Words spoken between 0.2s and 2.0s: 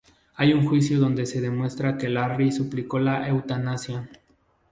Hay un juicio donde se demuestra